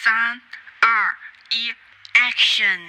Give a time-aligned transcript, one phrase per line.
[0.00, 0.13] 三、
[0.79, 1.13] 二、
[1.51, 1.69] 一，
[2.13, 2.79] Action！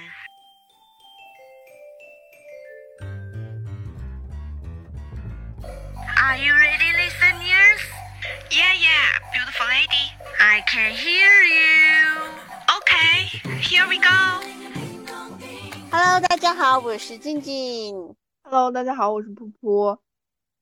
[6.15, 7.81] Are you ready, listeners?
[8.49, 10.13] Yeah, yeah, beautiful lady.
[10.39, 12.31] I can hear you.
[12.77, 13.27] Okay,
[13.59, 14.39] here we go.
[15.91, 19.99] Hello，大家好，我是静静， Hello，大家好，我是噗噗。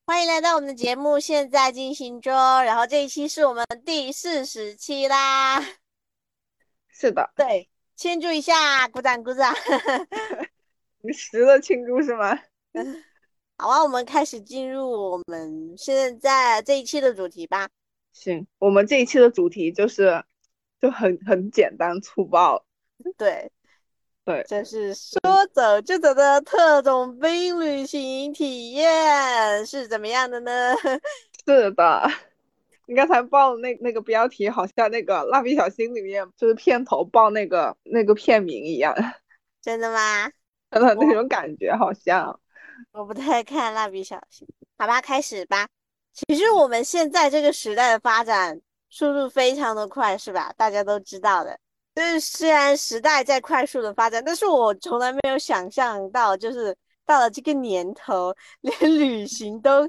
[0.07, 2.33] 欢迎来到我们的节目，现在进行中。
[2.33, 5.63] 然后这一期是我们第四十期啦，
[7.01, 9.51] 是的，对，庆祝一下，鼓掌鼓掌。
[11.01, 12.39] 你十的庆祝是吗？
[13.57, 17.67] 好啊，我们开始进入我们现在这一期的主题吧。
[18.13, 20.23] 行，我们这一期的主题就是
[20.79, 22.63] 就很很简单粗暴，
[23.17, 23.51] 对，
[24.23, 25.19] 对这是说
[25.51, 30.75] 走就走的特种兵旅行体验是怎么样的呢？
[31.47, 32.07] 是的。
[32.91, 38.93] 你刚才报的那那个标题，好像那个蜡笔小新里面就是片头报那个那个片名一样，
[39.63, 40.29] 真的吗？
[40.71, 42.37] 真 的那种感觉好像。
[42.91, 44.45] 我不太看蜡笔小新，
[44.77, 45.69] 好吧，开始吧。
[46.11, 50.53] 其实我们现在这个时代的发展速度非常的快，是吧？
[50.57, 51.57] 大家都知道的。
[51.95, 56.75] 就是虽然时代在快速的发展，但是我从来没有想象到，就是
[57.11, 59.85] 到了这个年头，连旅行都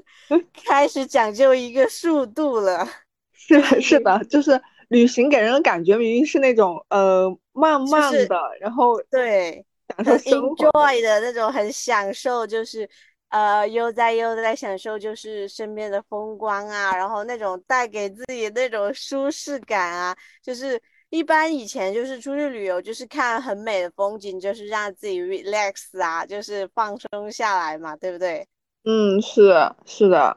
[0.65, 2.85] 开始讲究一个速度了。
[3.31, 12.89] 是，是的，就是旅行给人的感觉明明是那种呃慢慢是的，然后对，享受生活 enjoy 的那种，很享受，就是
[13.29, 20.77] 呃悠哉悠哉享受，就是身边的风光啊，然后那种带给自己那种舒适感啊，就是
[21.13, 28.47] 一般以前就是出去旅游，就是看很美的风景，就是让自己 relax 啊，就是放松下来嘛，对不对？
[28.83, 29.53] 嗯，是
[29.85, 30.35] 是的，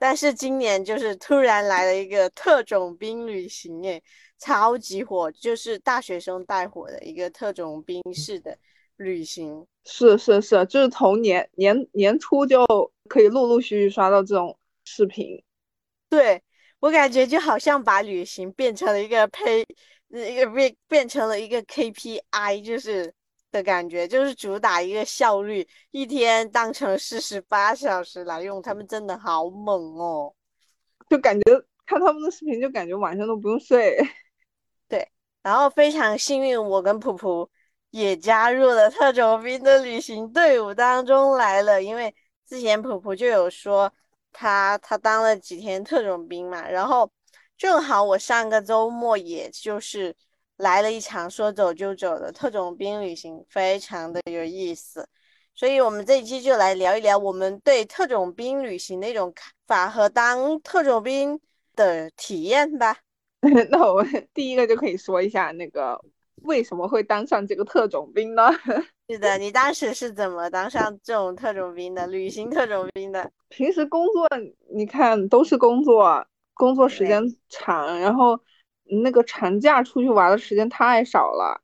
[0.00, 4.02] 但是今年就是突然来了一个特种兵旅行，诶，
[4.36, 8.58] 超级火，就是大学生带火的一个特种兵式的
[8.96, 9.64] 旅行。
[9.84, 12.66] 是是是，就是从年年年初就
[13.08, 15.40] 可以陆陆续续刷到这种视频。
[16.08, 16.42] 对，
[16.80, 19.64] 我感觉就好像把旅行变成了一个配，
[20.10, 23.12] 呃一个变变成了一个 KPI，就是
[23.50, 30.34] 的感觉，就是主打一个效率，一天当成四十八小时来用，他们真的好猛哦。
[31.08, 31.44] 就感觉
[31.86, 33.96] 看他们的视频，就感觉晚上都不用睡。
[34.88, 35.08] 对
[35.42, 37.48] 然后非常幸运，我跟普普
[37.90, 41.82] 也加入了特种兵的旅行队伍当中来了。
[41.82, 42.14] 因为
[42.46, 43.92] 之前普普就有说
[44.32, 47.10] 他他当了几天特种兵嘛，然后
[47.56, 50.14] 正好我上个周末也就是
[50.56, 55.08] 来了一场说走就走的特种兵旅行，非常的有意思。
[55.54, 61.40] 所以我们这一期就来聊一聊我们对特种兵旅行的一种看法和当特种兵
[61.74, 62.98] 的体验吧。
[63.70, 65.98] 那我们第一个就可以说一下那个
[66.42, 68.50] 为什么会当上这个特种兵呢？
[69.08, 72.06] 是的，你当时是怎么当上这种特种兵的？
[72.06, 73.30] 旅行特种兵的？
[73.48, 74.28] 平时工作
[74.74, 78.40] 你看都是工作，工作时间长，然后
[79.02, 81.62] 那个长假出去玩的时间太少了。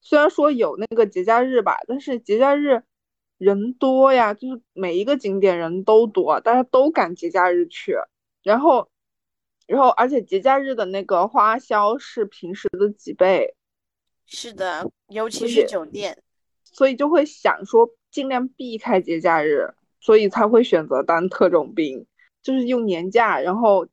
[0.00, 2.82] 虽然说有那个节假日吧，但是节假日
[3.38, 7.96] 人多呀，就是每一个景点人都多，大家都赶节假日去，
[8.42, 8.88] 然后，
[9.66, 13.56] 然后而且节假日的那个花销是平时的几倍，
[14.26, 16.16] 是的，尤其是酒店。
[16.62, 22.04] 所以就会想说尽量避开节假日，所以才会选择当特种兵，
[22.42, 23.86] 就是用年假，然后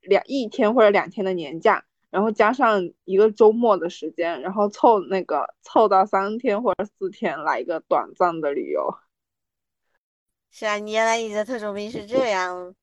[0.00, 8.94] 两一天或者两天的年假，然后加上一个周末的时间，然后凑那个凑到三天或者四天来一个短暂的旅游。
[10.50, 12.74] 是啊，你原来你的特种兵是这样。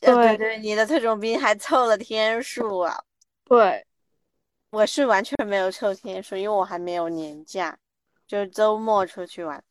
[0.00, 3.02] 呃，对对对，你的特种兵还凑了天数啊！
[3.44, 3.84] 对，
[4.70, 7.76] 我是完全没有凑天数，因为我还没有年假，
[8.26, 9.62] 就是周末出去玩。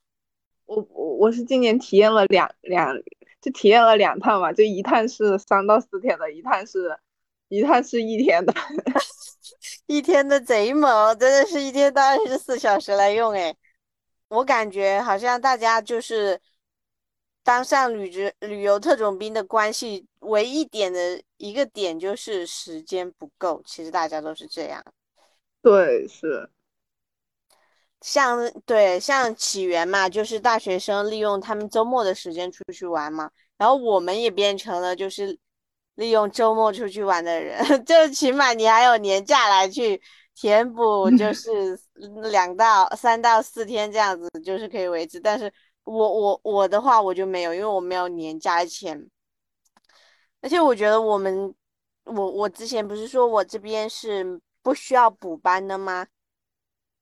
[0.65, 2.95] 我我我是今年体验了两两，
[3.41, 6.97] 就体验了两趟嘛，就一趟是三到四天的，一趟是
[7.49, 8.53] 一趟是一天的。
[9.87, 13.55] 一天的贼猛，真的是一天到二十四小时来用哎。
[14.29, 16.39] 我感觉好像大家就是
[17.43, 23.61] 当上旅职旅游特种兵的关系，唯一点的一个点就是时间不够。
[23.65, 24.81] 其实大家都是这样。
[25.61, 26.49] 对，是，
[28.01, 35.37] 像对像起源嘛，就是大学生利用他们周末的时间出去玩嘛，然后我们也变成了就是
[35.95, 40.01] 利用周末出去玩的人， 就起码你还有年假来去
[40.33, 41.79] 填补，就 是
[42.31, 45.19] 两到三到四天这样子，就是可以维持。
[45.19, 45.51] 但是
[45.83, 49.07] 我我我的话我就没有，因为我没有年假钱，
[50.41, 51.53] 而且我觉得我们
[52.05, 56.07] 我我之前不是说我这边是不需要补班的吗？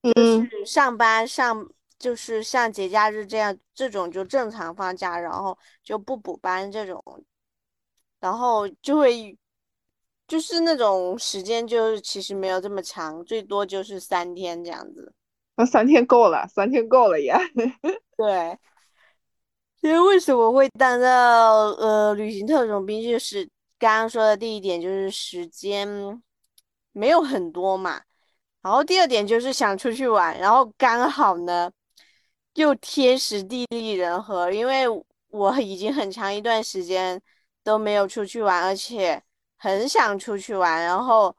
[0.01, 1.67] 就嗯是上班上
[1.97, 7.03] 就是像节假日这样这种就正常放假，然后就不补班这种，
[8.19, 9.37] 然后就会
[10.27, 15.13] 就是那种时间就是其实没有这么长，最多就是三天这样子。
[15.57, 17.33] 那三天够了，三天够了也。
[18.15, 18.57] 对，
[19.81, 23.43] 因为为什么会当到呃旅行特种兵，就是
[23.77, 25.87] 刚刚说的第一点，就是时间
[26.91, 28.01] 没有很多嘛。
[28.69, 31.71] 然后第二点就是想出去玩，然后刚好呢
[32.53, 34.85] 又天时地利人和，因为
[35.29, 37.19] 我已经很长一段时间
[37.63, 39.23] 都没有出去玩，而且
[39.57, 41.35] 很想出去玩，然后。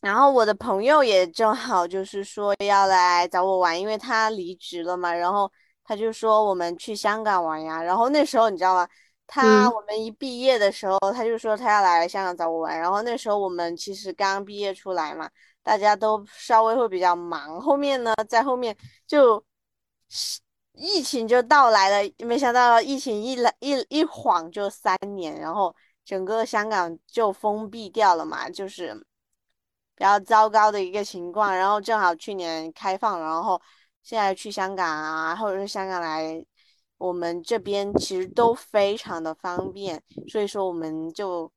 [0.00, 5.50] 然后我的朋友也正好就是说要来找我玩，因为他离职了嘛，然后
[5.84, 7.82] 他就说我们去香港玩呀。
[7.82, 8.88] 然后那时候你知道吗？
[9.26, 12.78] 他嗯我们一毕业的时候，他就说他要来香港找我玩。
[12.78, 15.30] 然后那时候我们其实刚毕业出来嘛，
[15.62, 17.60] 大家都稍微会比较忙。
[17.60, 18.76] 后面呢，在后面
[19.06, 19.42] 就
[20.74, 25.74] 疫情就到来了，没想到疫情一来一一晃就三年，然后
[26.04, 28.94] 整个香港就封闭掉了嘛，就是
[29.94, 31.54] 比较糟糕的一个情况。
[31.54, 33.60] 然后正好去年开放，然后
[34.02, 36.42] 现在去香港啊，或者是香港来
[36.96, 40.02] 我们这边，其实都非常的方便。
[40.28, 41.50] 所以说我们就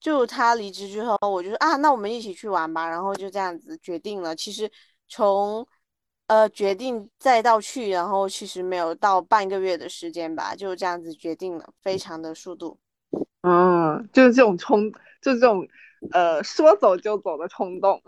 [0.00, 2.88] 就他离职之后，我就说啊，那我们一起去玩吧。
[2.88, 4.34] 然后就这样子决定了。
[4.34, 4.70] 其实
[5.08, 5.66] 从
[6.26, 12.78] 呃决定再到去，然后其实没有到半个月的时间吧，就这样子决定了，非常的速度。
[13.42, 15.66] 嗯，就是这种冲，就是这种
[16.12, 18.00] 呃说走就走的冲动。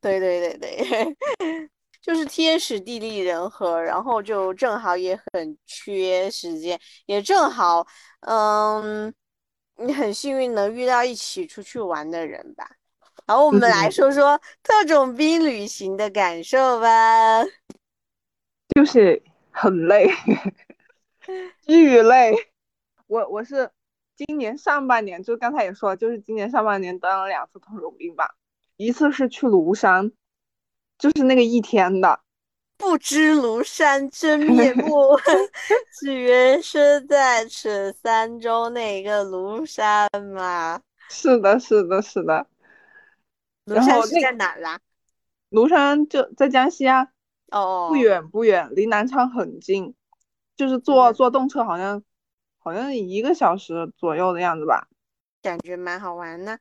[0.00, 1.16] 对对对对，
[2.00, 7.86] 就是天时地利人和，然后就正好也很缺时间，也正好，
[8.20, 9.12] 嗯，
[9.78, 12.70] 你很幸运能遇到一起出去玩的人吧。
[13.26, 17.44] 然后我们来嗯说说特种兵旅行的感受吧。
[18.74, 20.08] 就是很累，
[21.66, 22.34] 巨累。
[23.06, 23.70] 我我是
[24.14, 28.34] 今年上半年，就刚才也说了，就是今年上半年当了两次特种兵吧，
[28.76, 30.12] 一次是去庐山，
[30.98, 32.20] 就是那个一天的，
[32.78, 35.18] 不知庐山真面目，
[36.00, 40.80] 只缘身在此山中那个庐山嘛。
[41.10, 42.46] 是的，是的，是的。
[43.66, 44.78] 庐山是在哪啦？
[45.50, 47.08] 庐山就在江西啊，
[47.50, 49.94] 哦，不远不远，离南昌很近，
[50.56, 52.02] 就是坐嗯坐动车好像
[52.58, 54.86] 好像一个小时左右的样子吧。
[55.42, 56.58] 感觉蛮好玩的。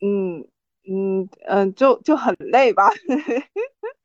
[0.00, 0.46] 嗯
[0.88, 2.90] 嗯嗯，就就很累吧。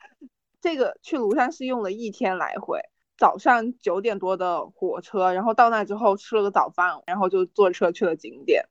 [0.62, 2.80] 这个去庐山是用了一天来回，
[3.18, 8.66] 早上九点多的火车，然后到那之后吃了个早饭，然后就坐车去了景点。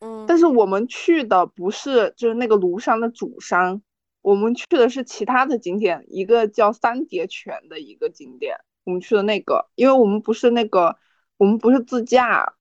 [0.00, 3.82] 嗯，但是我们去的不是就是那个庐山的主山，
[4.22, 10.96] 我们去的是其他的景点，一个叫三叠泉的一个景点，我们去的那个，因为我们不是那个
[11.36, 12.54] 我们不是自驾，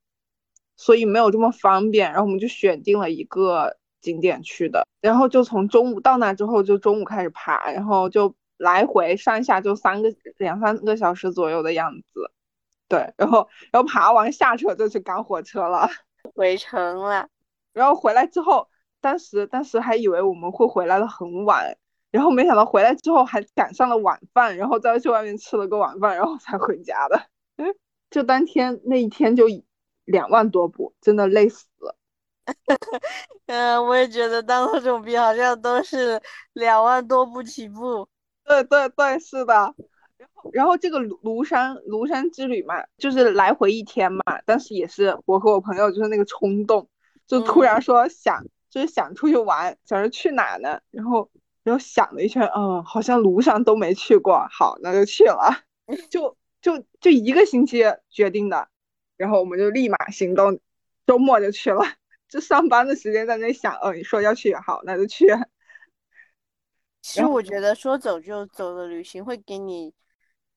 [0.75, 12.31] 所以没有这么方便，然后我们就选定了一个景点去的，然后就从中午到那之后就中午开始爬，然后就来回上下就三个两三个小时左右的样子，
[12.87, 15.89] 对，然后然后爬完下车就去赶火车了。
[16.33, 17.27] 回城了。
[17.73, 18.69] 然后回来之后，
[19.01, 21.77] 当时当时还以为我们会回来的很晚，
[22.11, 27.21] 然后没想到回来之后还赶上了晚饭，然后再去外面吃了个晚饭，然后才回家的。
[28.09, 29.45] 就当天那一天就
[30.05, 31.97] 两万多步，真的累死了。
[33.47, 36.21] 嗯，我也觉得当特种兵好像都是
[36.53, 38.07] 两万多步起步。
[38.45, 39.73] 对对对，是的。
[40.17, 46.87] 然后然后这个庐庐山庐山之旅嘛，就是来回一天嘛，但是也是我和我朋友就是那个冲动，
[47.27, 50.79] 就突然说想、就是想出去玩，想着去哪呢？
[50.91, 51.29] 然后
[51.63, 55.63] 然后想了一圈，嗯，好像庐山都没去过，好，那就去了，
[56.09, 58.67] 就就就一个星期决定的，
[59.17, 60.59] 然后我们就立马行动，
[61.05, 61.81] 周末就去了，
[62.29, 65.25] 就上班的时间在那想，嗯，你说要去，好，那就去。
[67.03, 69.93] 其实我觉得说走就走的旅行会给你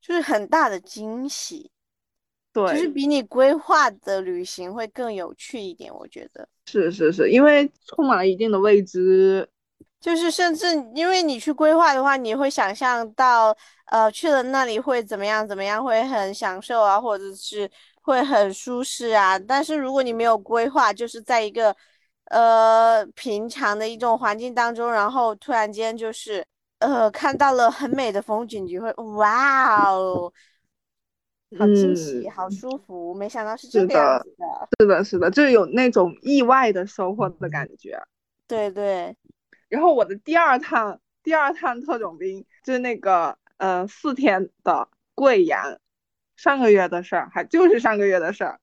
[0.00, 1.70] 就是很大的惊喜，
[2.52, 5.92] 对，就是比你规划的旅行会更有趣一点。
[5.92, 9.48] 我觉得，是是是，因为充满了一定的未知。
[9.98, 17.68] 就是甚至因为你去规划的话，你会想象到，呃，去了那里会怎么样怎么样，会很享受啊，或者是
[18.02, 19.36] 会很舒适啊。
[19.36, 21.74] 但是如果你没有规划，就是在一个
[22.26, 26.44] 呃平常的一种环境当中，然后突然间就是
[26.78, 30.32] 呃看到了很美的风景，你就会哇哦，
[31.58, 34.68] 好惊喜，嗯好舒服，没想到是这是个样的子的。
[34.80, 37.98] 是的，是的，就是有那种意外的收获的感觉。
[38.48, 39.16] 对对，
[39.68, 45.78] 然后我的第二趟第二趟特种兵就是那个呃四天的贵阳，
[46.36, 48.60] 上个月的事儿，还就是上个月的事儿，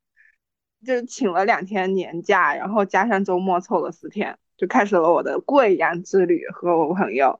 [0.86, 7.40] 就是请了两天年假，然后加上周末凑了四天，就开始了我的贵阳之旅和我朋友。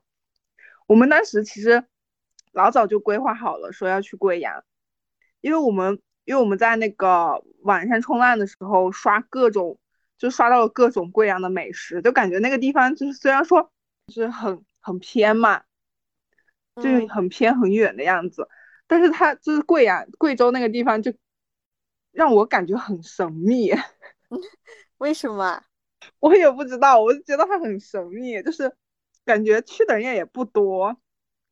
[0.88, 1.84] 我们当时其实
[2.52, 4.64] 老早就规划好了，说要去贵阳，
[5.42, 9.78] 因为我们因为我们在那个晚上冲浪的时候刷各种，
[10.18, 13.72] 就刷到了各种贵阳的美食，就感觉那个地方就是虽然说
[14.08, 15.64] 就是很很偏嘛，
[16.76, 18.48] 就是嗯很偏很远的样子，
[18.88, 21.14] 但是它就是贵阳贵州那个地方就
[22.14, 23.72] 让我感觉很神秘，
[25.00, 25.66] 为什么啊？
[26.20, 28.74] 我也不知道，我就觉得它很神秘，就是
[29.26, 30.98] 感觉去的人也不多，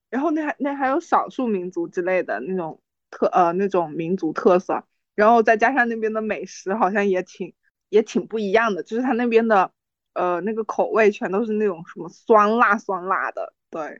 [0.10, 4.84] 然后那还那还有少数民族之类的那种特呃那种民族特色，
[5.16, 7.56] 然后再加上那边的美食好像也挺
[7.90, 9.72] 也挺不一样的，就是它那边的
[10.14, 14.00] 呃那个口味全都是那种什么酸辣酸辣的，对，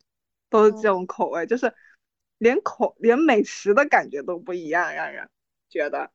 [0.50, 1.74] 都是这种口味，就是
[2.38, 5.28] 连口连美食的感觉都不一样，让人
[5.68, 6.12] 觉得。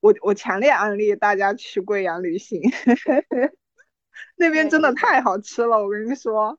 [0.00, 2.60] 我我强烈安利大家去贵阳旅行，
[4.36, 6.58] 那边真的太好吃了，我跟你说，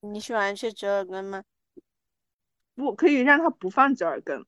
[0.00, 1.42] 你喜欢吃折耳根吗？
[2.74, 4.44] 不可以让它不放折耳根。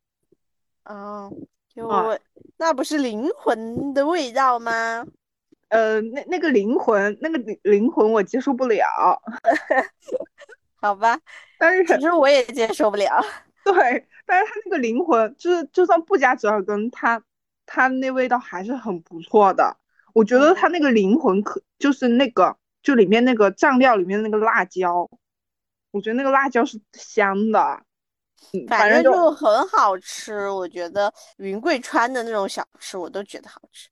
[0.85, 1.31] 哦，
[1.69, 2.19] 就啊我
[2.57, 5.07] 那不是灵魂的味道吗？
[5.69, 8.85] 呃，那那个灵魂，那个灵灵魂我接受不了，
[10.81, 11.19] 好吧，
[11.59, 13.23] 但是其实我也接受不了。
[13.65, 17.23] 对，但是它那个灵魂，就是就算不加折耳根，它
[17.67, 19.77] 它那味道还是很不错的。
[20.15, 25.09] 我觉得它那个灵魂可就是那个就里面那个蘸料里面那个辣椒，
[25.91, 27.83] 我觉得那个辣椒是香的。
[28.53, 33.89] 嗯，反反正就正就很好吃，我觉得云贵川的那种小吃我都觉得好吃。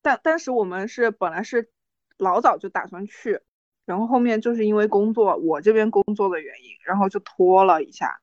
[0.00, 1.70] 但但是我们是本来是
[2.16, 3.40] 老早就打算去，
[3.84, 8.20] 然后后面就是因为工作，我这边工作的原因，然后就拖了一下，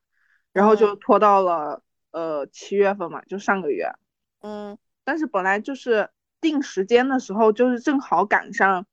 [0.52, 3.92] 然后就拖到了呃七月份嘛，就上个月。
[4.42, 8.86] 嗯但是本来就是定时间的时候，就是正好赶上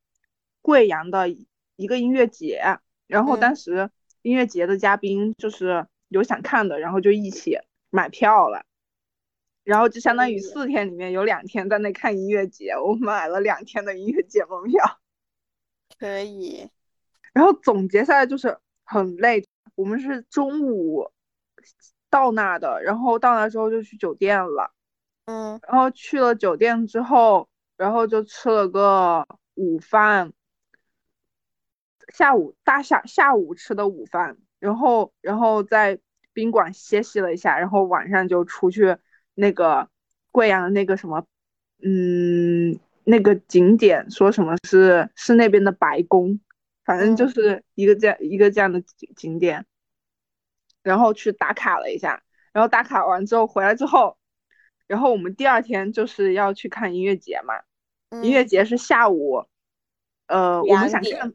[0.61, 1.29] 贵阳的
[1.75, 2.61] 一个音乐节，
[3.07, 3.89] 然后嗯当时
[4.21, 7.57] 音乐节的嘉宾就是有想看的，然后就一起
[7.89, 8.65] 买票了。
[9.63, 14.99] 然后就相当于四天里面有两天在那看音乐节，我买了两天的音乐节门票。
[15.99, 16.67] 可以。
[17.33, 19.45] 然后总结下来就是很累。
[19.75, 21.11] 我们是中午
[22.09, 24.73] 到那的，然后到那之后就去酒店了，
[25.29, 25.59] 嗯。
[25.67, 30.33] 然后去了酒店之后，然后就吃了个午饭，
[32.13, 35.99] 下午大下下午吃的午饭，然后然后在
[36.33, 38.97] 宾馆歇息了一下，然后晚上就出去
[39.35, 39.87] 那个
[40.31, 41.25] 贵阳的那个什么，
[41.83, 46.39] 嗯，那个景点说什么是是那边的白宫，
[46.83, 47.29] 反正就嗯。
[47.29, 49.65] 是一个这样一个这样的景景点，
[50.81, 54.17] 然后去打卡了一下，然后打卡完之后回来之后，
[54.89, 57.53] 然后我们第二天就是要去看音乐节嘛，
[58.23, 58.47] 音乐嗯。
[58.47, 59.45] 节是下午，
[60.25, 61.31] 呃，我们想看，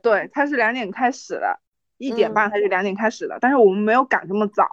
[0.00, 1.58] 对，它是两点开始的，
[1.98, 2.34] 一点嗯。
[2.34, 4.64] 半还是两点开始的，但是我们没有赶这么早，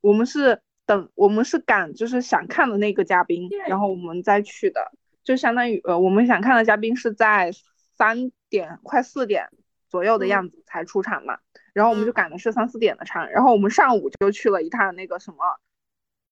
[0.00, 4.92] 我们是等我们是赶就是想看的那个嘉宾，然后我们再去的，
[5.24, 7.50] 就相当于呃我们想看的嘉宾是在
[7.96, 9.48] 三点快四点
[9.88, 10.28] 左右的嗯。
[10.28, 11.38] 样子才出场嘛，
[11.72, 12.14] 然后我们就嗯。
[12.14, 15.38] 赶的是三四点的场，然后我们上午就去了一趟那个什么，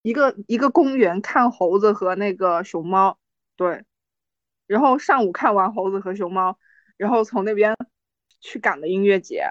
[0.02, 3.18] 一个一个公园看猴子和那个熊猫，
[3.56, 3.84] 对。
[4.66, 6.58] 然后上午看完猴子和熊猫，
[6.96, 7.76] 然后从那边
[8.40, 9.50] 去赶的音乐节，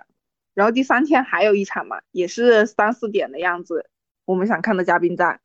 [0.53, 3.89] 然后第三天还有一场嘛，也是三四点的样子，
[4.25, 5.39] 我们想看的嘉宾在。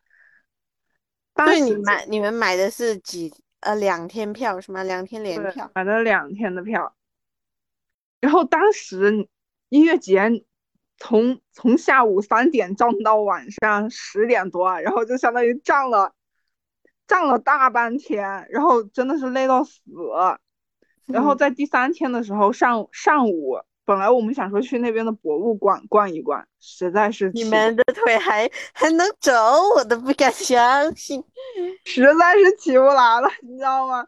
[1.35, 4.83] 当对，你买你们买的是几呃两天票是吗？
[4.83, 5.71] 两天连票。
[5.75, 6.97] 买了两天的票，
[8.21, 9.29] 然后当时
[9.69, 10.31] 音乐节
[10.99, 16.13] 从从下午三点站到晚上十点多啊，然后就相当于站了
[17.07, 19.81] 站了大半天，然后真的是累到死。
[21.07, 29.33] 然后嗯在第三天的时候上上午，本来我们想说去那边的博物馆逛一逛，实在是你们的腿还还能走，
[29.77, 31.23] 我都不敢相信。
[31.85, 34.07] 实在是起不来了，你知道吗？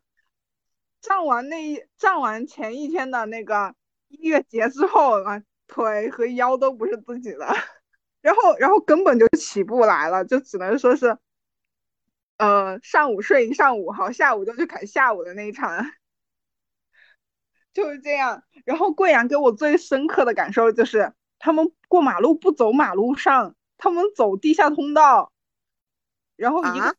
[1.01, 3.73] 站完那一站完前一天的那个
[4.09, 7.47] 音乐节之后啊，腿和腰都不是自己的，
[8.21, 11.17] 然后然后根本就起不来了，就只能说是，
[12.39, 15.87] 呃，上午睡一上午，好，下午就去赶下午的那一场，
[17.73, 18.43] 就是这样。
[18.65, 25.31] 然后贵阳给我最深刻的感受就是，他们过马路不走马路上，他们走地下通道，
[26.35, 26.87] 然后一个。
[26.87, 26.95] 啊？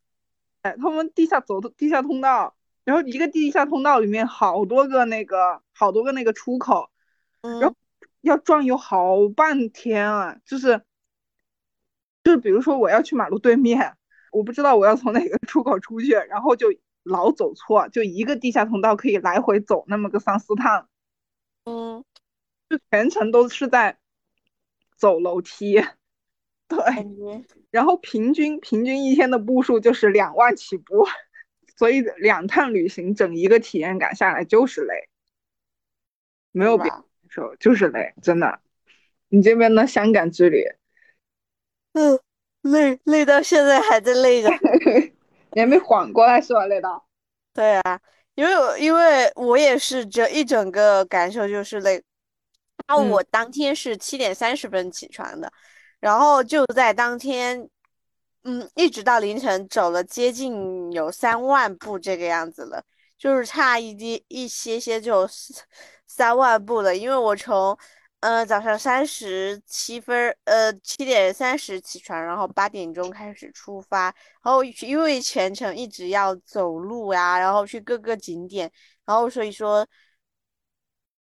[0.61, 6.89] 哎，他们地下走的地下通道，然后一个地下通道里面好多个那个好多个那个出口，
[7.43, 7.73] 嗯
[8.21, 10.81] 要转悠好半天啊，就是
[12.23, 13.95] 就是比如说我要去马路对面，
[14.31, 16.67] 我不知道我要从哪个出口出去，然后就
[17.03, 20.89] 老走错，就一个地下通道可以来回走那么个三四趟，
[21.63, 22.03] 嗯，
[22.69, 23.97] 就全程都是在
[24.95, 25.81] 走楼梯，
[26.67, 26.77] 对，
[27.71, 31.07] 然后平均平均一天的步数就是两万起步，
[31.77, 35.09] 所以两趟旅行整一个体验感下来就是累，
[36.51, 36.91] 没有别
[37.29, 38.59] 受，就是累，真的。
[39.29, 40.65] 你这边的香港之旅，
[41.93, 42.19] 嗯，
[42.61, 44.49] 累累到现在还在累着。
[45.53, 46.65] 你还没缓过来是吧？
[46.65, 47.07] 累到。
[47.53, 47.99] 对啊，
[48.35, 52.03] 因为我因为我也是这一整个感受就是累。
[52.87, 55.51] 然后嗯我当天是七点三十分起床的，
[55.99, 57.69] 然后就在当天，
[58.43, 62.83] 嗯，一直到凌晨走了接近有三万步这个样子了，
[63.19, 65.65] 就是差一滴一些些就三
[66.07, 66.95] 三万步了。
[66.95, 67.77] 因为我从
[68.21, 74.05] 呃早上三十七分，呃七点三十起床，然后八点钟开始出发，
[74.41, 78.71] 然后因为全程一直要走路呀，然后去各个景点，
[79.05, 79.85] 然后所以说。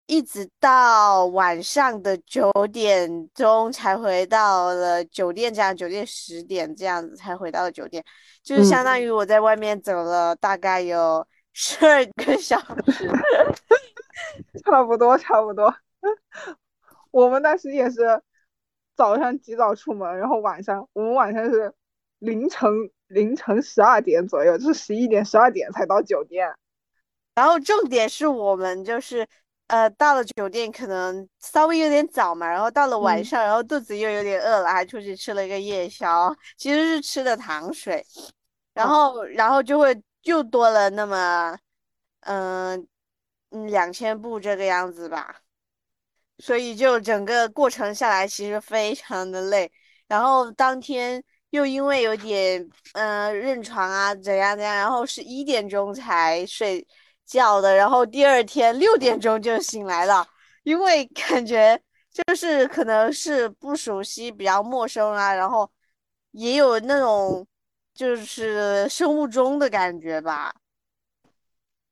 [0.08, 8.04] 一直到晚上的九点钟才回到了酒店，这样酒店十点这样子才回到了酒店，
[8.44, 12.60] 就是相嗯当于我在外面走了大概有十二个小
[12.92, 13.10] 时。
[14.64, 15.74] 差不多，差不多。
[17.10, 18.22] 我们当时也是
[18.96, 21.74] 早上极早出门，然后晚上我们晚上是
[22.20, 22.70] 凌晨
[23.08, 26.54] 凌晨十二点左右，就是十一点十二点才到酒店。
[27.34, 29.28] 然后重点是我们就是
[29.68, 38.06] 呃到了酒店可能稍微有点早嘛，然后到了晚嗯上，然后肚子又有点饿了，还出去吃了一个夜宵，其实是吃的糖水，
[38.74, 41.58] 然哦后然后就会又多了那么
[42.22, 42.88] 嗯
[43.50, 45.42] 嗯两千步这个样子吧，
[46.40, 49.72] 所以就整个过程下来其实非常的累，
[50.08, 52.62] 然后当天又因为有点
[52.94, 56.86] 嗯、呃认床啊怎样怎样，然后是一点钟才睡
[57.26, 60.28] 觉的，然后第二天六点钟就醒来了，
[60.64, 61.80] 因为感觉
[62.12, 65.70] 就是可能是不熟悉，比较陌生啊，然后
[66.32, 67.46] 也有那种
[68.02, 70.52] 就是生物钟的感觉吧。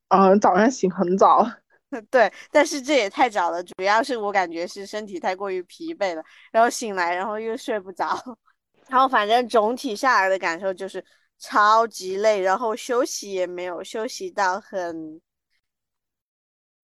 [0.07, 1.47] 嗯，早上醒很早。
[2.09, 8.07] 对，但是这也太早了，主要是我感觉是身体太过于疲惫了，然后醒来，然后又睡不着，
[8.89, 11.05] 然后反正总体下来的感受就是
[11.37, 15.21] 超级累，然后休息也没有休息到很，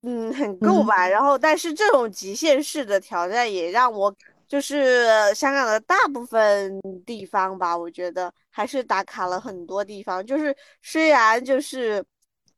[0.04, 1.08] 嗯，很够嗯吧。
[1.08, 4.16] 然后，但是这种极限式的挑战也让我
[4.48, 12.04] 就是香港的大部分地方吧，我觉得还是打卡了很多地方，就是虽然就是。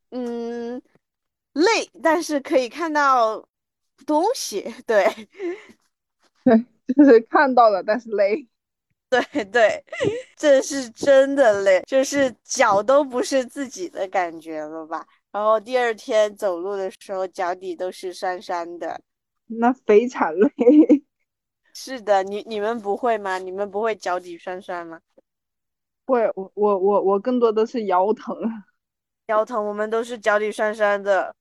[0.10, 0.82] 嗯，
[1.52, 1.68] 累，
[2.02, 3.46] 但是可以看到
[4.06, 5.04] 东西， 对
[6.46, 8.48] 对 就是看到了，但是累。
[9.10, 9.84] 对 对，
[10.38, 15.06] 这是真的累，就是脚都不是自己的感觉了吧？
[15.30, 19.02] 然后第二天走路的时候，脚底都是酸酸的。
[19.48, 20.50] 那非常累。
[21.74, 23.38] 是的，你你们不会吗？
[23.40, 25.02] 你们不会脚底酸酸吗？
[26.14, 28.36] 会，我我我我更多的是腰疼。
[29.28, 31.34] 腰疼，我们都是脚底酸酸的。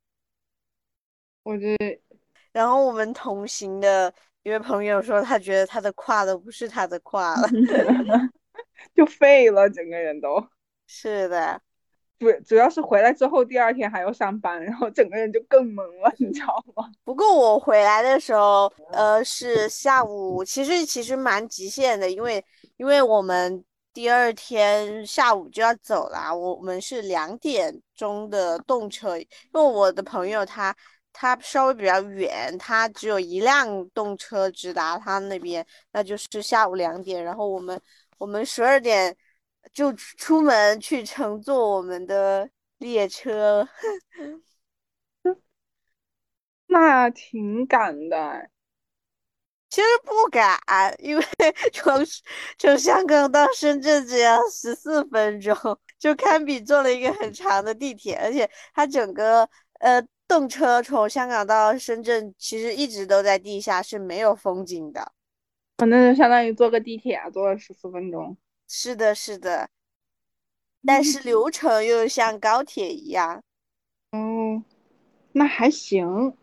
[1.45, 2.01] 我觉得
[2.53, 7.49] 然后我们同行的一位朋友说，他觉得他的胯都不是他的胯了。
[8.95, 10.45] 就废了，整个人都。
[10.87, 11.61] 是的。
[12.19, 16.91] 主主要是回来之后，第二天还要上班，然后整个人就更懵了，你知道吗？
[17.05, 22.43] 不过我回来的时候，呃，是下午，其实其实蛮极限的，因为
[22.79, 23.63] 因为我们
[23.97, 30.77] 第二天下午就要走啦，我们是两点钟的动车，因为我的朋友他
[31.15, 37.81] 他稍微比较远，他只有一辆动车直达他那边，那就是下午两点，然后我们
[38.19, 39.17] 我们十二点
[39.73, 43.67] 就出门去乘坐我们的列车。
[46.67, 48.51] 那挺赶的。
[49.69, 50.59] 其实不敢，
[50.99, 51.25] 因为
[51.73, 51.93] 从
[52.59, 55.55] 从香港到深圳只要十四分钟，
[55.99, 58.17] 就堪比坐了一个很长的地铁。
[58.17, 59.49] 而且它整个
[59.81, 65.13] 呃动车从香港到深圳，其实一直都在地下，是没有风景的。
[65.77, 68.37] 反正就相当于坐个地铁，坐了十四分钟。
[68.69, 69.69] 是的，是的，
[70.87, 73.43] 但是流程又像高铁一样，
[74.13, 74.63] 哦，
[75.33, 76.35] 那还行。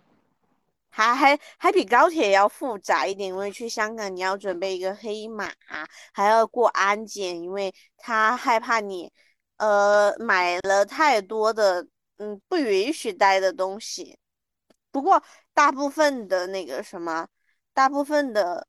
[0.95, 5.51] 还还还比高铁要复杂一点，因为去香港你要准备一个黑马，
[6.13, 9.11] 还要过安检，因为他害怕你，
[9.57, 14.19] 呃，买了太多的，嗯，不允许带的东西。
[14.91, 17.27] 不过大部分的那个什么，
[17.73, 18.67] 大部分的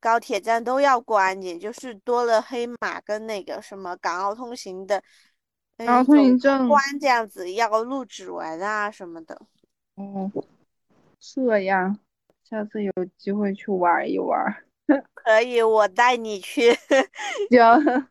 [0.00, 5.02] 高铁站都要过安检就是多了黑马跟那个什么港澳通行的，
[5.76, 9.38] 呃港澳通行证关这样子，要录指纹啊什么的。
[9.96, 10.30] 哦，
[11.34, 11.98] 这样，
[12.44, 14.64] 下次有机会去玩一玩。
[15.14, 16.72] 可以，我带你去。
[17.50, 18.08] 行，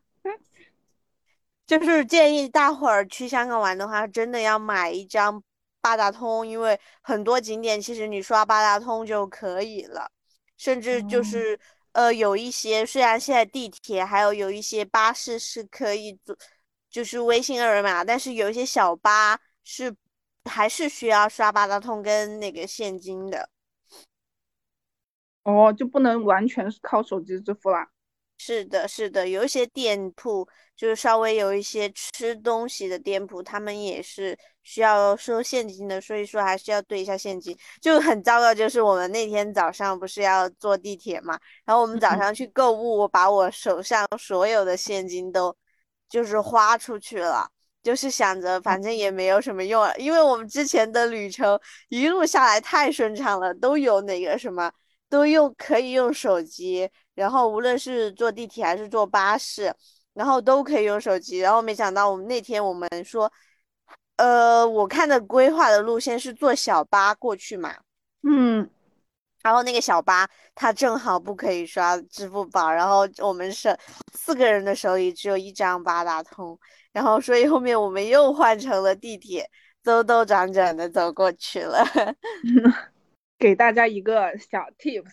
[1.65, 5.41] 就是建议大伙儿去香港玩的话，真的要买一张
[5.81, 10.09] 八达通，因为很多景点其实你刷八达通就可以了，
[10.57, 11.59] 甚至就哦是
[11.93, 16.37] 呃有一些虽然现在地铁还有有一些巴士是可以做，
[16.89, 19.93] 就是微信二维码，但是有一些小巴是
[20.47, 23.49] 还是需要刷八达通跟那个现金的。
[25.43, 27.89] 哦，就不能完全是靠手机支付啦。
[28.39, 37.57] 是的，是的，有一些店铺就是稍微有一些吃东西的店铺，他们也是需要收现金的，所以说还是要对一下现金。
[37.81, 45.55] 就很糟糕，就是我们那天早上不是要坐地铁嘛，然后我们早嗯上去购物，我把我手上所有的现金都
[46.07, 47.49] 就是花出去了。
[47.87, 54.69] 就是想着反正也没有什么用了，因为我们之前的旅程一路下来太顺畅了，都有那个什么，
[55.07, 59.73] 都用可以用手机，然后无论是坐地铁还是坐巴士，
[60.13, 61.39] 然后都可以用手机。
[61.39, 63.31] 然后没想到我们那天我们说，
[64.17, 67.73] 呃，我看的规划的路线是坐小巴过去嘛，
[68.27, 68.69] 嗯，
[69.47, 73.75] 然后那个小巴他正好不可以刷支付宝，然后我们是
[74.13, 76.59] 四个人的手里只有一张八达通，
[76.91, 79.49] 然后所以后面我们又换成了地铁，
[79.81, 81.85] 兜兜转转的走过去了。
[83.39, 85.05] 给大家一个小 tips。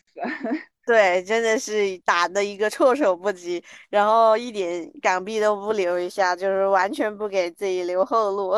[0.85, 8.55] 对，真的是打的一个措手不及，然后一点港币都不留一下，就是完全不给自己留后路。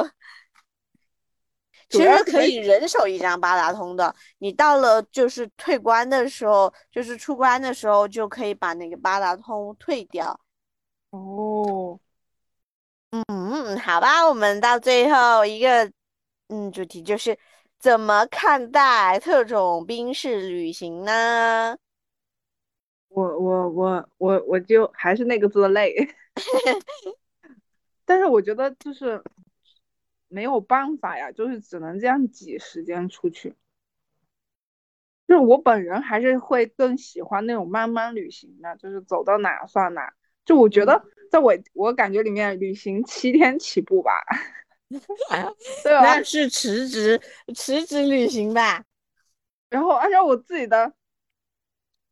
[1.89, 10.39] 其实可以人手一张八达通的，你到了就是退关的时候，就是出关的时候，就可以把那个八达通退掉。
[11.11, 11.99] 哦，
[13.11, 15.91] 嗯，好吧，我们到最后一个
[16.49, 17.39] 嗯主题就是
[17.79, 21.77] 怎么看待特种兵式旅行呢？
[23.09, 25.95] 我我我我我就还是那个字累，
[28.05, 29.23] 但是我觉得就是
[30.29, 33.55] 没有办法呀，就是只能这样挤时间出去。
[35.29, 40.13] 就是我本人还是会更喜欢那种慢慢旅行的，就是走到哪算哪。
[40.45, 44.13] 就我觉得，在我我感觉里面，旅行七天起步吧，
[45.83, 46.03] 对吧？
[46.03, 47.21] 那是辞职
[47.55, 48.85] 辞职旅行吧？
[49.69, 50.95] 然后按照我自己的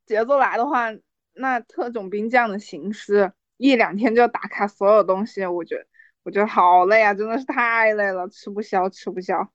[0.07, 0.88] 节奏来的话，
[1.35, 5.87] 那特种兵这样的形式，一两天就要打卡所有东西，我觉得
[6.25, 9.49] 我觉得好累啊，真的是太累了，吃不消，吃不消。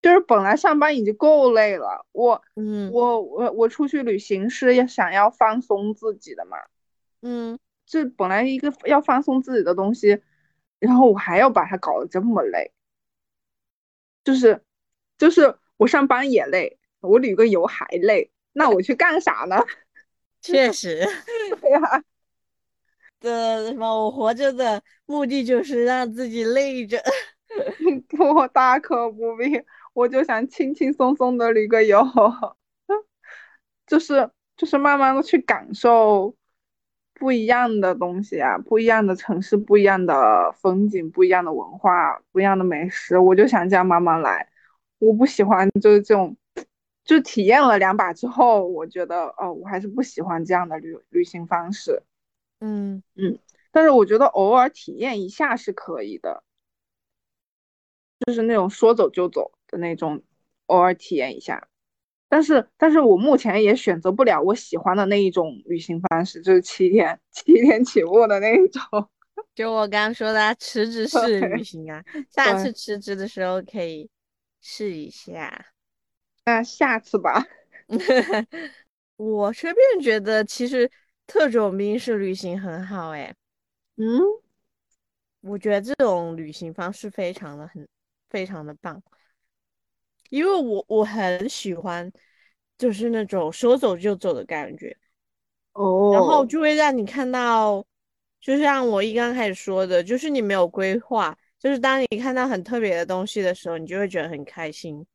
[0.00, 6.56] 就是本来上班已经够累了，我嗯我我我出去旅行是要想要放松自己的嘛，
[7.20, 10.20] 嗯，这本来一个要放松自己的东西，
[10.80, 12.72] 然后我还要把它搞得这么累，
[14.24, 14.64] 就是
[15.18, 19.56] 就是我上班也累，我旅个游还累，那我去干啥呢？
[20.42, 21.06] 确实。
[21.60, 22.02] 对呀，
[23.22, 27.02] 的什么，我活着的目的就是让自己累着。
[28.34, 32.02] 我大可不必，我就想轻轻松松的旅个游，
[33.86, 36.34] 就是就是慢慢的去感受
[37.14, 44.48] 不一样的东西啊，不一样的城市，不一样的风景，不一样的文化，不一样的美食，我就想这样慢慢来。
[44.98, 46.34] 我不喜欢就是这种，
[47.04, 52.02] 就体验了两把之后，我觉得哦，我还是不喜欢这样的旅旅行方式。
[52.64, 53.38] 嗯嗯
[53.72, 56.44] 但是我觉得偶尔体验一下是可以的，
[58.24, 60.22] 就是那种说走就走的那种，
[60.66, 61.68] 偶尔体验一下。
[62.28, 68.82] 但是，但是我目前也选择不了我喜欢的那一种旅行方式，就是七天七天起步的那一种。
[69.54, 74.08] 就我刚刚说的啊辞职式旅行啊，下次辞职的时候可以
[74.60, 75.66] 试一下。
[76.44, 77.44] 那下次吧。
[79.16, 80.90] 我随便觉得，其实
[81.26, 83.34] 特种兵式旅行很好诶，
[83.96, 84.04] 嗯，
[85.40, 87.88] 我觉得这种旅行方式非常的很
[88.28, 89.02] 非常的棒，
[90.30, 92.10] 因为我我很喜欢，
[92.78, 94.96] 就是那种说走就走的感觉。
[95.72, 97.84] 哦，然后就会让你看到，
[98.40, 105.06] 就像我一刚开始说的，就是你没有规划，就是当你看到很特别的东西的时候，你就会觉得很开心。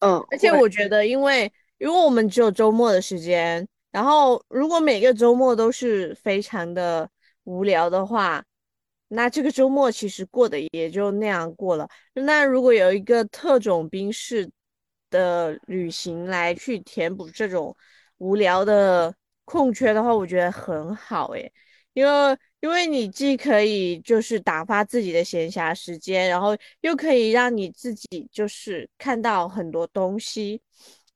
[0.00, 7.08] 嗯，而且我觉得，因为因为我们只有周末的时间，然后如果每个周末都是非常的
[7.44, 8.44] 无聊的话，
[9.06, 11.88] 那这个周末其实过得也就那样过了。
[12.12, 14.50] 那如果有一个特种兵式
[15.10, 17.76] 的旅行来去填补这种
[18.18, 21.52] 无聊的空缺的话，我觉得很好诶，
[21.92, 30.60] 因为因为你既可以就是打发自己的闲暇时间，然后又可以让你自己就是看到很多东西，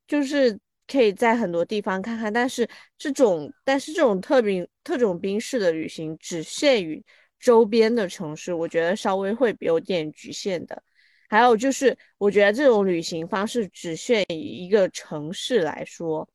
[0.06, 0.56] 就是
[0.90, 2.32] 可以在很多地方看看。
[2.32, 7.04] 但是这种但是这种特别特种兵式的旅行只限于
[7.38, 10.82] 周边的城市，我觉得稍微会有点局限的。
[11.28, 16.26] 还有就是，我觉得这种旅行方式只限于一个城市来说，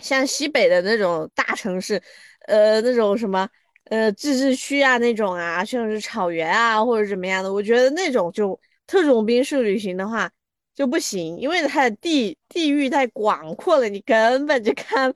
[0.00, 2.02] 像西北的那种大城市，
[2.48, 3.48] 呃，那种什么，
[3.84, 10.28] 呃，自治区啊那种啊，像是草原啊或者怎么样的，我觉得那种就特种兵式旅行的话
[10.74, 15.12] 就不行，因为它的地地域太广阔了，你根本就看。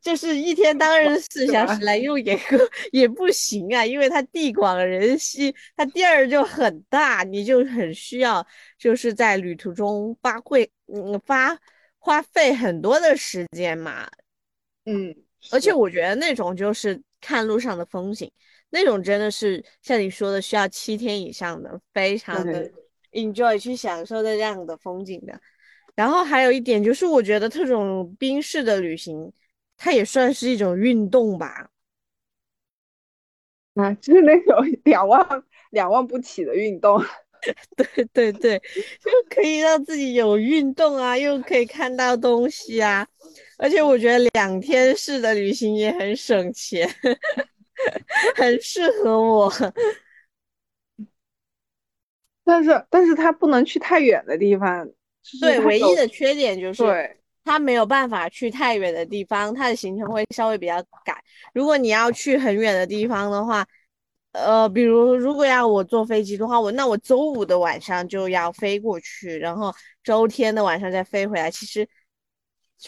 [0.00, 2.40] 就是一天当二十 四小时来用也
[2.90, 8.46] 也不行啊，因为它地广人稀，它地儿就很大，你就很需要
[8.78, 11.54] 就是在旅途中花会嗯花
[11.98, 14.08] 花费很多的时间嘛，
[14.86, 15.14] 嗯，
[15.52, 18.32] 而且我觉得那种就是看路上的风景，
[18.70, 22.70] 那种真的是像你说的需要七天以上的，非常的
[23.14, 25.40] enjoy 去享受这样的风景的。
[25.94, 29.32] 然后还有一点就是，我觉得特种兵式的旅行。
[29.76, 31.68] 它也算是一种运动吧，
[33.74, 35.20] 啊， 就是那种 两万
[35.70, 37.02] 两万不起的运动，
[37.76, 38.56] 对对对，
[39.00, 43.04] 就可以让自己有运动啊，又可以看到东西啊，
[43.58, 46.88] 而且我觉得两天式的旅行也很省钱，
[48.36, 49.52] 很适合我。
[52.44, 54.86] 但是，但是他不能去太远的地方，
[55.40, 57.16] 对，唯一的缺点就是对。
[57.44, 61.14] 他没有办法去太远的地方，他的行程会稍微比较赶。
[61.52, 63.66] 如果你要去很远的地方的话，
[64.32, 69.70] 呃，比如如果要我坐飞机的话，我那我周五的晚上就要飞过去，然后
[70.02, 71.86] 周天的晚上再飞回来，其实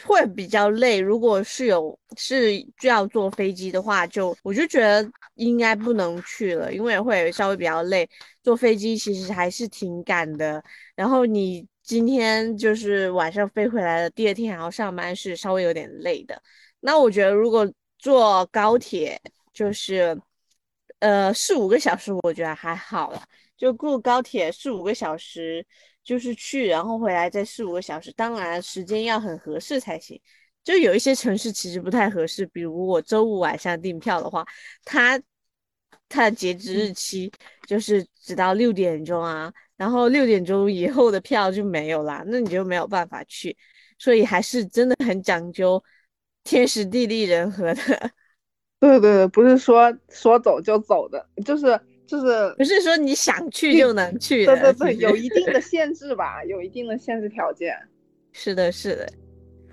[0.05, 1.01] 会比较累。
[1.01, 8.09] 如果是有是就要坐飞机的话，就我就觉得应该不能去了，因为会稍微比较累。
[8.43, 10.63] 坐飞机其实还是挺赶的，
[10.95, 11.67] 然后你。
[11.87, 16.43] 今天就是晚上飞回来的，第二天还要上班，是稍微有点累的。
[16.81, 17.65] 那我觉得如果
[17.97, 19.17] 坐高铁，
[19.53, 20.21] 就是
[20.99, 23.23] 呃四五个小时，我觉得还好了。
[23.57, 25.65] 就坐高铁四五个小时，
[26.07, 30.21] 就是去然后回来再四五个小时，当然时间要很合适才行。
[30.63, 34.47] 就有一些城市其实不太合适，比如我周五晚上订票的话，
[34.85, 35.21] 它
[36.09, 37.31] 它的截止日期
[37.67, 39.53] 就是直到六点钟啊。
[39.77, 43.55] 然后六点钟以后的票就没有啦，那你就没有办法去，
[43.99, 45.83] 所以还是真的很讲究
[46.45, 47.83] 天时地利人和的。
[48.81, 54.57] 对对对，不是说说走就走的，就是就是不是说你想去就能去的。
[54.57, 57.77] 对对对，有一定的限制吧，有一定的限制条件。
[58.33, 59.09] 是的，是的。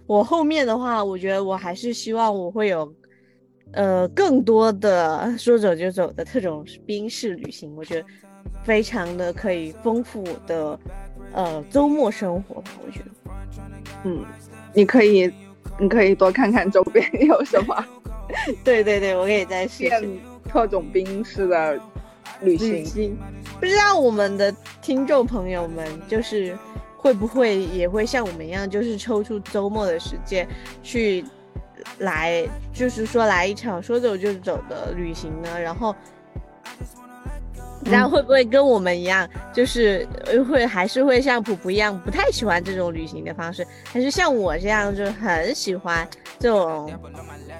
[0.07, 2.93] 我后面的话，我觉得我还是希望我会有
[3.71, 8.07] 呃更多的说走就走的特种兵式旅行，我觉得。
[8.65, 10.77] 非常的可以丰富的，
[11.31, 13.31] 呃，周末生活吧，我觉得，
[14.03, 14.21] 嗯，
[14.73, 15.31] 你可以，
[15.79, 17.85] 你可以多看看周边 有什么，
[18.63, 20.09] 对对对，我可以再试试
[20.43, 21.79] 特种兵式的
[22.43, 23.17] 旅行。
[23.59, 26.57] 不知道我们的听众朋友们，就是
[26.97, 30.47] 会不会也会像我们一样，就是抽出周末的时间
[30.81, 31.23] 去
[31.99, 35.59] 来，就是说来一场说走就走的旅行呢？
[35.59, 35.95] 然后。
[37.85, 40.07] 然后会不会跟我们一样，就是
[40.49, 46.07] 会还是会像普普一样不太喜欢这种旅行的方式，还是像我这样就很喜欢
[46.39, 46.91] 这种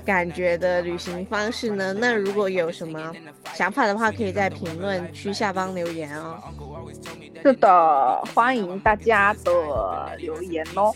[0.06, 1.94] 感觉的旅行方式呢？
[1.94, 3.12] 那如果有什么
[3.54, 6.38] 想法的话，可以在评论区下方留言哦。
[7.42, 10.94] 是的，欢迎大家的留言哦。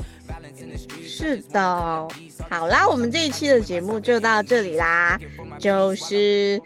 [1.03, 2.07] 是的，
[2.49, 5.19] 好啦，我们这一期的节目就到这里啦，
[5.59, 6.61] 就是。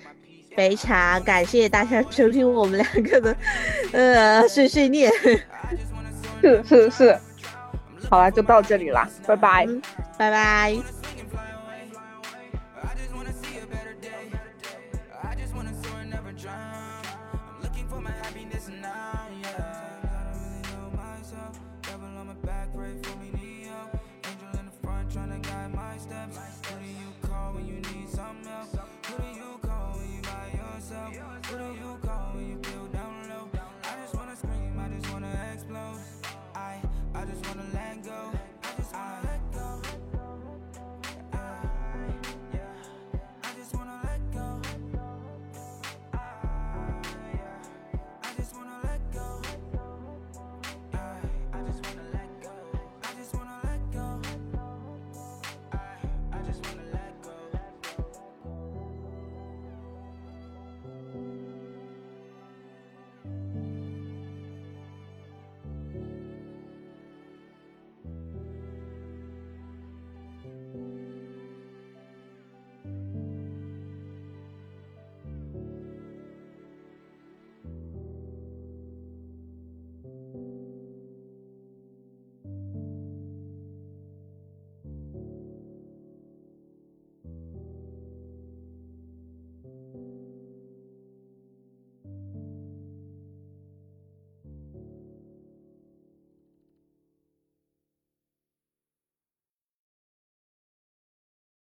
[0.55, 3.35] 非常感谢大家收听我们两个的，
[3.91, 5.11] 呃，碎碎念。
[6.41, 7.17] 是是是，
[8.09, 9.67] 好了，就到这里了，拜拜，
[10.17, 11.00] 拜拜。